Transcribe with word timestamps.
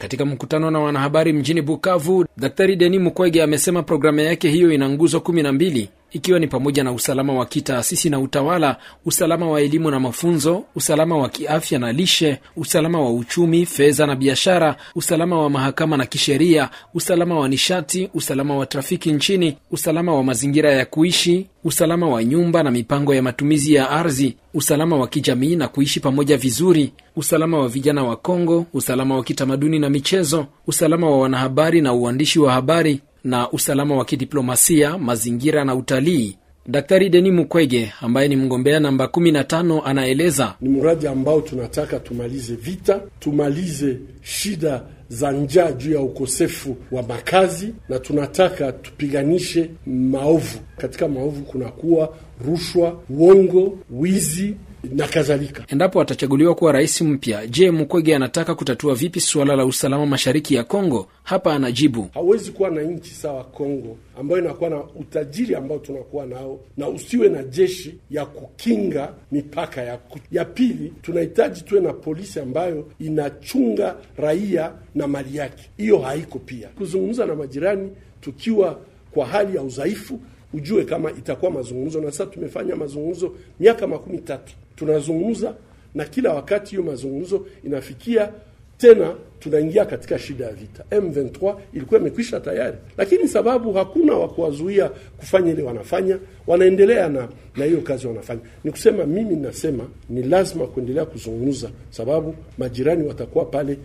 Katika 0.00 0.24
mkutano 0.24 0.70
na 0.70 0.78
wanahabari 0.78 1.32
mjini 1.32 1.62
Bukavu, 1.62 2.26
Daktari 2.36 2.76
Deni 2.76 2.98
Mukwege 2.98 3.42
amesema 3.42 3.82
programu 3.82 4.20
yake 4.20 4.48
hiyo 4.48 4.72
ina 4.72 4.88
nguzo 4.90 5.20
kumi 5.20 5.42
na 5.42 5.52
mbili 5.52 5.88
ikiwa 6.12 6.38
ni 6.38 6.46
pamoja 6.46 6.84
na 6.84 6.92
usalama 6.92 7.32
wa 7.32 7.46
kitaasisi 7.46 8.10
na 8.10 8.18
utawala, 8.20 8.76
usalama 9.04 9.50
wa 9.50 9.60
elimu 9.60 9.90
na 9.90 10.00
mafunzo, 10.00 10.64
usalama 10.76 11.16
wa 11.18 11.28
kiafya 11.28 11.78
na 11.78 11.92
lishe, 11.92 12.38
usalama 12.56 13.00
wa 13.00 13.12
uchumi, 13.12 13.66
fedha 13.66 14.06
na 14.06 14.16
biashara, 14.16 14.76
usalama 14.94 15.42
wa 15.42 15.50
mahakama 15.50 15.96
na 15.96 16.06
kisheria, 16.06 16.68
usalama 16.94 17.38
wa 17.38 17.48
nishati, 17.48 18.10
usalama 18.14 18.56
wa 18.56 18.66
trafiki 18.66 19.12
nchini, 19.12 19.56
usalama 19.70 20.14
wa 20.14 20.24
mazingira 20.24 20.72
ya 20.72 20.86
kuishi, 20.86 21.46
usalama 21.64 22.08
wa 22.08 22.24
nyumba 22.24 22.62
na 22.62 22.70
mipango 22.70 23.14
ya 23.14 23.22
matumizi 23.22 23.74
ya 23.74 23.90
ardhi, 23.90 24.36
usalama 24.54 24.96
wa 24.96 25.08
kijamii 25.08 25.56
na 25.56 25.68
kuishi 25.68 26.00
pamoja 26.00 26.36
vizuri, 26.36 26.92
usalama 27.16 27.58
wa 27.58 27.68
vijana 27.68 28.04
wa 28.04 28.16
Kongo, 28.16 28.66
usalama 28.72 29.16
wa 29.16 29.24
kitamaduni 29.24 29.78
na 29.78 29.90
michezo, 29.90 30.46
usalama 30.66 31.10
wa 31.10 31.18
wanahabari 31.20 31.80
na 31.80 31.92
uandishi 31.92 32.38
wa 32.38 32.52
habari 32.52 33.00
na 33.24 33.50
usalama 33.50 33.96
wa 33.96 34.04
kidiplomasia, 34.04 34.98
mazingira 34.98 35.64
na 35.64 35.74
utalii. 35.74 36.36
Daktari 36.66 37.08
Denis 37.10 37.32
Mukwege 37.32 37.92
ambaye 38.00 38.28
ni 38.28 38.36
mgombea 38.36 38.80
namba 38.80 39.04
15 39.04 39.82
anaeleza 39.84 40.54
ni 40.60 40.68
mradi 40.68 41.06
ambao 41.06 41.40
tunataka 41.40 41.98
tumalize 42.00 42.54
vita, 42.54 43.00
tumalize 43.20 43.96
shida 44.22 44.82
za 45.08 45.32
njaa 45.32 45.72
juu 45.72 45.92
ya 45.92 46.00
ukosefu 46.00 46.76
wa 46.92 47.02
makazi, 47.02 47.74
na 47.88 47.98
tunataka 47.98 48.72
tupiganishe 48.72 49.70
maovu. 49.86 50.58
Katika 50.76 51.08
maovu 51.08 51.42
kunakuwa 51.44 52.14
rushwa, 52.46 53.00
uongo, 53.10 53.78
wizi 53.90 54.54
na 54.84 55.06
kadhalika. 55.08 55.64
Endapo 55.68 56.00
atachaguliwa 56.00 56.54
kuwa 56.54 56.72
rais 56.72 57.00
mpya, 57.00 57.46
je, 57.46 57.70
Mukwege 57.70 58.16
anataka 58.16 58.54
kutatua 58.54 58.94
vipi 58.94 59.20
suala 59.20 59.56
la 59.56 59.64
usalama 59.64 60.06
mashariki 60.06 60.54
ya 60.54 60.64
Kongo? 60.64 61.06
Hapa 61.22 61.54
anajibu: 61.54 62.08
hawezi 62.14 62.50
kuwa 62.52 62.70
na 62.70 62.82
nchi 62.82 63.14
sawa 63.14 63.44
Kongo 63.44 63.96
ambayo 64.20 64.40
inakuwa 64.42 64.70
na 64.70 64.84
utajiri 64.84 65.54
ambao 65.54 65.78
tunakuwa 65.78 66.26
nao 66.26 66.60
na 66.76 66.88
usiwe 66.88 67.28
na 67.28 67.42
jeshi 67.42 67.94
ya 68.10 68.26
kukinga 68.26 69.12
mipaka 69.32 69.82
ya, 69.82 69.98
ya 70.32 70.44
pili, 70.44 70.92
tunahitaji 71.02 71.62
tuwe 71.62 71.80
na 71.80 71.92
polisi 71.92 72.40
ambayo 72.40 72.88
inachunga 72.98 73.96
raia 74.16 74.72
na 74.94 75.06
mali 75.06 75.36
yake. 75.36 75.70
Hiyo 75.76 75.98
haiko 75.98 76.38
pia. 76.38 76.68
Kuzungumza 76.68 77.26
na 77.26 77.34
majirani 77.34 77.90
tukiwa 78.20 78.78
kwa 79.10 79.26
hali 79.26 79.56
ya 79.56 79.62
udhaifu 79.62 80.20
ujue 80.54 80.84
kama 80.84 81.10
itakuwa 81.10 81.50
mazungumzo. 81.50 82.00
Na 82.00 82.10
sasa 82.10 82.26
tumefanya 82.26 82.76
mazungumzo 82.76 83.34
miaka 83.60 83.86
makumi 83.86 84.18
tatu, 84.18 84.52
tunazungumza 84.76 85.54
na 85.94 86.04
kila 86.04 86.32
wakati 86.34 86.70
hiyo 86.70 86.82
mazungumzo 86.82 87.46
inafikia 87.64 88.32
tena 88.78 89.14
tunaingia 89.40 89.84
katika 89.84 90.18
shida 90.18 90.44
ya 90.46 90.52
vita. 90.52 90.84
M23 90.90 91.56
ilikuwa 91.72 92.00
imekwisha 92.00 92.40
tayari, 92.40 92.76
lakini 92.98 93.28
sababu 93.28 93.72
hakuna 93.72 94.12
wa 94.14 94.28
kuwazuia 94.28 94.88
kufanya 95.18 95.52
ile 95.52 95.62
wanafanya, 95.62 96.18
wanaendelea 96.46 97.08
na 97.08 97.28
na 97.56 97.64
hiyo 97.64 97.80
kazi 97.80 98.06
wanafanya. 98.06 98.40
Ni 98.64 98.70
kusema 98.70 99.04
mimi 99.06 99.36
nasema 99.36 99.84
ni 100.10 100.22
lazima 100.22 100.66
kuendelea 100.66 101.04
kuzungumza, 101.04 101.70
sababu 101.90 102.34
majirani 102.58 103.08
watakuwa 103.08 103.44
pale 103.44 103.78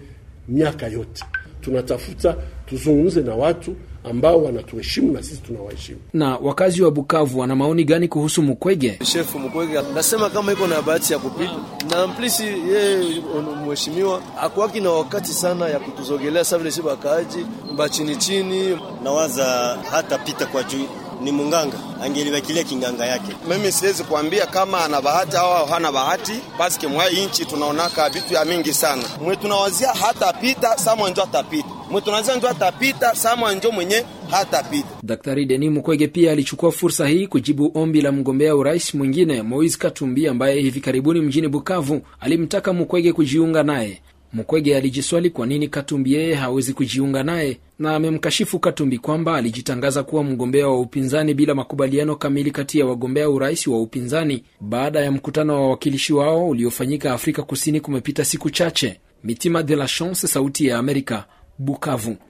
miaka 0.47 0.87
yote. 0.87 1.25
Tunatafuta 1.65 2.35
tuzungumze 2.65 3.21
na 3.21 3.35
watu 3.35 3.75
ambao 4.03 4.43
wanatuheshimu 4.43 5.13
na 5.13 5.23
sisi 5.23 5.41
tunawaheshimu. 5.41 5.99
Na 6.13 6.37
wakazi 6.37 6.81
wa 6.83 6.91
Bukavu 6.91 7.39
wana 7.39 7.55
maoni 7.55 7.83
gani 7.83 8.07
kuhusu 8.07 8.41
Mukwege? 8.41 8.99
Shefu 9.03 9.39
Mukwege 9.39 9.79
nasema 9.95 10.29
kama 10.29 10.51
iko 10.51 10.67
na 10.67 10.81
bahati 10.81 11.13
ya 11.13 11.19
kupita 11.19 11.51
na 11.91 12.07
mplisi, 12.07 12.43
yeye 12.43 13.21
mheshimiwa 13.67 14.21
akuwaki 14.41 14.79
na 14.81 14.89
wakati 14.91 15.33
sana 15.33 15.67
ya 15.69 15.79
kutuzogelea 15.79 16.43
sa 16.43 16.57
vile 16.57 16.71
si 16.71 16.81
bakaaji 16.81 17.45
mbachini 17.73 18.15
chini. 18.15 18.77
Nawaza 19.03 19.77
hata 19.91 20.17
pita 20.17 20.45
kwa 20.45 20.63
juu 20.63 20.85
ni 21.21 21.31
munganga 21.31 21.77
angelibakilia 22.03 22.63
kinganga 22.63 23.05
yake. 23.05 23.31
Mimi 23.49 23.71
siwezi 23.71 24.03
kuambia 24.03 24.45
kama 24.45 24.85
ana 24.85 25.01
bahati 25.01 25.37
au 25.37 25.65
hana 25.65 25.91
bahati, 25.91 26.33
paske 26.57 26.87
mwa 26.87 27.09
inchi 27.11 27.45
tunaonaka 27.45 28.09
vitu 28.09 28.33
ya 28.33 28.45
mingi 28.45 28.73
sana. 28.73 29.03
Mwe 29.23 29.35
tunawazia 29.35 29.89
hata 29.93 30.33
pita 30.33 30.77
samwa 30.77 31.09
njo 31.09 31.23
atapita, 31.23 31.67
mwe 31.91 32.01
tunawazia 32.01 32.35
njo 32.35 32.49
atapita 32.49 33.15
samwa 33.15 33.53
njo 33.53 33.71
mwenye 33.71 34.03
hatapita. 34.31 34.87
Daktari 35.03 35.45
Denis 35.45 35.71
Mukwege 35.71 36.07
pia 36.07 36.31
alichukua 36.31 36.71
fursa 36.71 37.07
hii 37.07 37.27
kujibu 37.27 37.71
ombi 37.75 38.01
la 38.01 38.11
mgombea 38.11 38.55
urais 38.55 38.93
mwingine 38.93 39.41
Moise 39.41 39.77
Katumbi 39.77 40.27
ambaye 40.27 40.61
hivi 40.61 40.81
karibuni 40.81 41.21
mjini 41.21 41.47
Bukavu 41.47 42.01
alimtaka 42.19 42.73
Mukwege 42.73 43.13
kujiunga 43.13 43.63
naye. 43.63 44.01
Mukwege 44.35 44.77
alijiswali 44.77 45.29
kwa 45.29 45.45
nini 45.45 45.67
Katumbi 45.67 46.13
yeye 46.13 46.35
hawezi 46.35 46.73
kujiunga 46.73 47.23
naye, 47.23 47.57
na 47.79 47.95
amemkashifu 47.95 48.59
Katumbi 48.59 48.97
kwamba 48.97 49.35
alijitangaza 49.37 50.03
kuwa 50.03 50.23
mgombea 50.23 50.67
wa 50.67 50.79
upinzani 50.79 51.33
bila 51.33 51.55
makubaliano 51.55 52.15
kamili 52.15 52.51
kati 52.51 52.79
ya 52.79 52.85
wagombea 52.85 53.29
urais 53.29 53.67
wa 53.67 53.81
upinzani 53.81 54.43
baada 54.61 54.99
ya 54.99 55.11
mkutano 55.11 55.53
wa 55.53 55.61
wawakilishi 55.61 56.13
wao 56.13 56.49
uliofanyika 56.49 57.13
Afrika 57.13 57.43
Kusini 57.43 57.79
kumepita 57.81 58.25
siku 58.25 58.49
chache. 58.49 58.99
Mitima 59.23 59.63
de 59.63 59.75
la 59.75 59.87
Chance, 59.87 60.27
Sauti 60.27 60.67
ya 60.67 60.77
Amerika, 60.77 61.25
Bukavu. 61.59 62.17